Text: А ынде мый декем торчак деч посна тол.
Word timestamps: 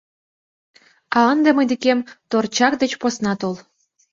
А 1.17 1.19
ынде 1.33 1.49
мый 1.53 1.65
декем 1.71 1.99
торчак 2.29 2.73
деч 2.81 2.91
посна 3.01 3.33
тол. 3.39 3.55